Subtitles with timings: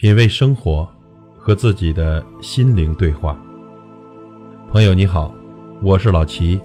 [0.00, 0.88] 品味生活，
[1.36, 3.38] 和自己的心灵对话。
[4.72, 5.30] 朋友你好，
[5.82, 6.58] 我是老齐。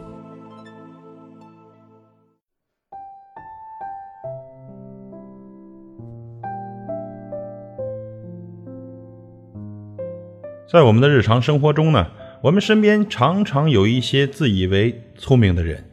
[10.71, 12.07] 在我们的日常生活中呢，
[12.41, 15.83] 我们身边常常有一些自以为聪明的人，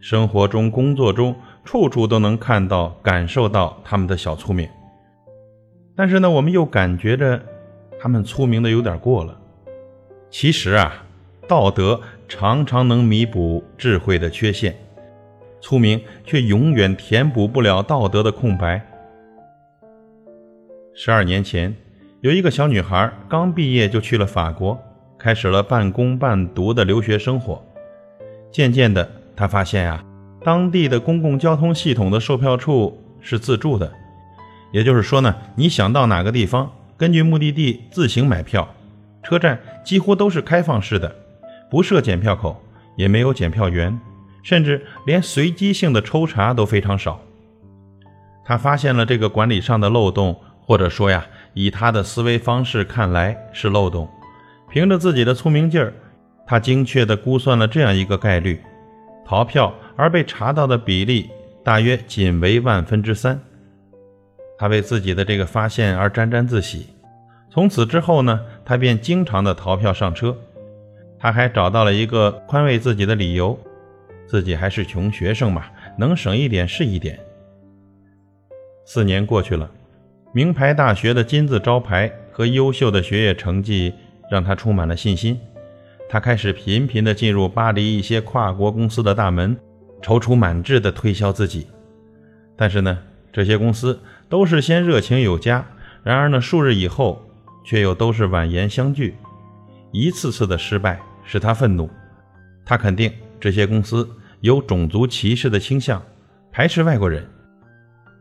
[0.00, 1.36] 生活中、工作中，
[1.66, 4.66] 处处都能看到、感受到他们的小聪明。
[5.94, 7.40] 但是呢，我们又感觉着
[8.00, 9.38] 他们聪明的有点过了。
[10.30, 11.04] 其实啊，
[11.46, 14.74] 道德常常能弥补智慧的缺陷，
[15.60, 18.84] 聪明却永远填补不了道德的空白。
[20.94, 21.74] 十二年前，
[22.20, 24.78] 有一个小女孩刚毕业就去了法国，
[25.18, 27.62] 开始了半工半读的留学生活。
[28.50, 30.02] 渐渐的，她发现啊，
[30.42, 33.92] 当地的公共交通系统的售票处是自助的。
[34.72, 38.68] 也就是说呢，你想到哪个地方，根据目的地自行买票。
[39.22, 41.14] 车站几乎都是开放式的，
[41.70, 42.60] 不设检票口，
[42.96, 43.96] 也没有检票员，
[44.42, 47.20] 甚至连随机性的抽查都非常少。
[48.44, 54.08] 他发现了这个管理上的漏洞，或者说呀，以他的思维方式看来是漏洞。
[54.68, 55.92] 凭着自己的聪明劲儿，
[56.46, 58.60] 他精确地估算了这样一个概率：
[59.24, 61.30] 逃票而被查到的比例
[61.62, 63.40] 大约仅为万分之三。
[64.62, 66.86] 他为自己的这个发现而沾沾自喜。
[67.50, 70.38] 从此之后呢，他便经常的逃票上车。
[71.18, 73.58] 他还找到了一个宽慰自己的理由：
[74.24, 75.64] 自己还是穷学生嘛，
[75.98, 77.18] 能省一点是一点。
[78.86, 79.68] 四年过去了，
[80.32, 83.92] 名牌大学的金字招牌和优秀的学业成绩
[84.30, 85.36] 让他充满了信心。
[86.08, 89.56] 他开始频频的进入巴黎一些跨国公司的大门，
[90.00, 91.66] 踌躇满志的推销自己。
[92.56, 92.96] 但是呢，
[93.32, 93.98] 这些公司。
[94.32, 95.62] 都是先热情有加，
[96.02, 97.22] 然而呢，数日以后
[97.62, 99.14] 却又都是婉言相拒。
[99.90, 101.90] 一次次的失败使他愤怒，
[102.64, 104.08] 他肯定这些公司
[104.40, 106.02] 有种族歧视的倾向，
[106.50, 107.28] 排斥外国人。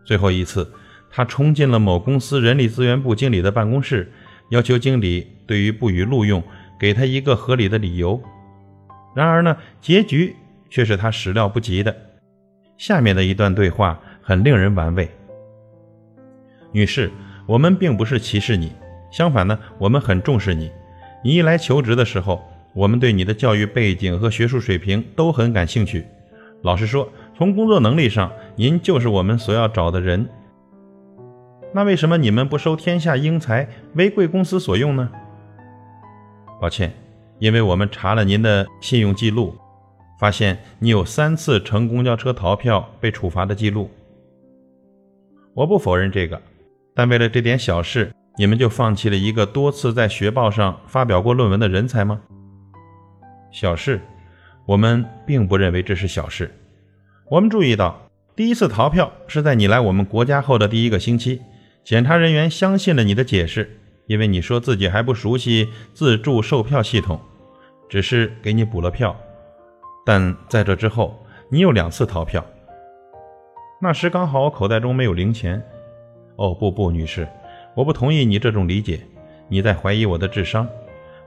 [0.04, 0.70] 最后一次，
[1.10, 4.12] 他冲进了某公司人力资源部经理的办公室，
[4.50, 6.44] 要求经理对于不予录用
[6.78, 8.22] 给他一个合理的理由。
[9.16, 10.36] 然而呢，结局
[10.70, 11.96] 却是他始料不及的。
[12.78, 15.10] 下面的一段对话很令人玩味。
[16.72, 17.12] 女士，
[17.46, 18.72] 我们并不是歧视你，
[19.12, 20.72] 相反呢，我们很重视你。
[21.24, 22.42] 你一来求职的时候，
[22.74, 26.06] 我们对你的教育背景和学术水平都很感兴趣。
[26.62, 30.28] 老实说，从工作能力上，您就是我们所要找的人。
[31.74, 35.10] 那为什么你们不收天下英才为贵公司所用呢？
[36.60, 36.94] 抱歉，
[37.40, 39.56] 因为我们查了您的信用记录，
[40.20, 43.90] 发现你有三次乘公交车逃票被处罚的记录。
[45.54, 46.42] 我不否认这个。
[47.02, 52.22] 但为了这点小事，你们就放弃了一个多次在学报上发表过论文的人才吗？
[53.52, 54.00] 小事，
[54.68, 56.54] 我们并不认为这是小事。
[57.28, 58.00] 我们注意到，
[58.36, 61.42] 第一次逃票是在你来我们国家后的第一个星期，
[61.84, 67.20] 检查人员相信了你的解释，因为你说自己还不熟悉自助售票系统，
[67.90, 69.20] 只是给你补了票。
[70.06, 71.20] 但在这之后，
[71.50, 72.46] 你有两次逃票，
[73.82, 75.60] 那时刚好我口袋中没有零钱。
[76.42, 77.28] 哦不不，女士，
[77.76, 79.00] 我不同意你这种理解。
[79.48, 80.68] 你在怀疑我的智商。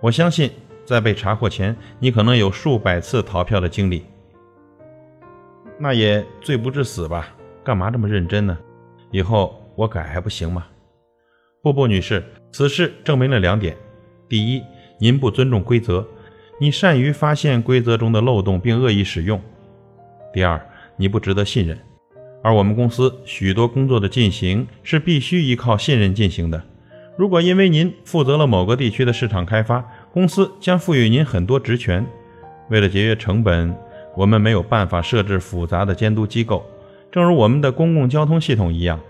[0.00, 0.50] 我相信，
[0.84, 4.04] 在被查获前，你可能有数百次逃票的经历。
[5.78, 7.28] 那也罪不至死吧？
[7.62, 8.58] 干嘛这么认真呢？
[9.12, 10.66] 以后我改还不行吗？
[11.62, 12.20] 不不，女士，
[12.50, 13.76] 此事证明了两点：
[14.28, 14.64] 第一，
[14.98, 16.04] 您不尊重规则，
[16.58, 19.38] 你善于发现规则中的漏洞并恶意使用；
[20.32, 20.60] 第二，
[20.96, 21.78] 你不值得信任。
[22.44, 26.62] 而我们公司许多工作的进行是必须依靠信任进行的。
[27.16, 29.82] 如果因为您负责了某个地区的市场开发，
[30.12, 32.04] 公司将赋予您很多职权。
[32.68, 33.74] 为了节约成本，
[34.14, 36.62] 我们没有办法设置复杂的监督机构，
[37.10, 39.00] 正如我们的公共交通系统一样。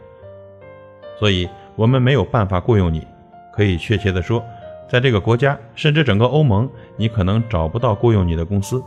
[1.19, 3.05] 所以，我们没有办法雇佣你。
[3.53, 4.45] 可以确切地说，
[4.89, 8.81] 在这个国家，甚至整个欧盟，你可能找不到雇佣你的公司。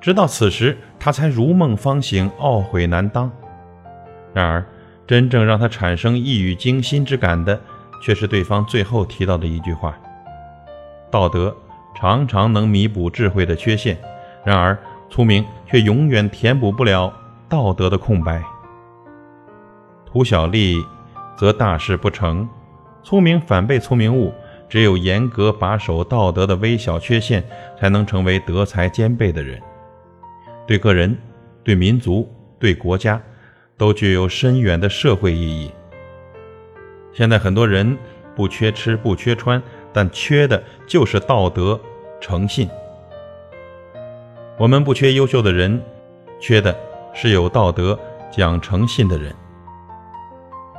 [0.00, 3.30] 直到此时，他才如梦方醒，懊悔难当。
[4.32, 4.64] 然而，
[5.06, 7.60] 真正让他产生一语惊心之感的，
[8.02, 9.96] 却是对方最后提到的一句话
[11.10, 11.56] ：“道德
[11.96, 13.96] 常常能弥补智慧的缺陷，
[14.44, 14.78] 然而
[15.08, 17.12] 聪明却永远填补不了
[17.48, 18.42] 道德的空白。
[20.04, 20.76] 图小利，
[21.36, 22.46] 则大事不成；
[23.02, 24.32] 聪明反被聪明误。
[24.68, 27.42] 只有严格把守道德的微小缺陷，
[27.78, 29.62] 才能成为德才兼备的人。”
[30.66, 31.16] 对个人、
[31.62, 32.28] 对民族、
[32.58, 33.22] 对国家，
[33.76, 35.70] 都具有深远的社会意义。
[37.12, 37.96] 现在很多人
[38.34, 41.80] 不缺吃不缺穿，但缺的就是道德
[42.20, 42.68] 诚信。
[44.58, 45.80] 我们不缺优秀的人，
[46.40, 46.76] 缺的
[47.14, 47.98] 是有道德、
[48.30, 49.34] 讲诚信的人。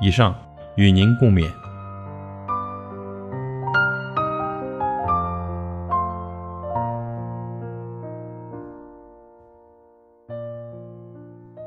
[0.02, 0.36] 以上
[0.76, 1.50] 与您共勉。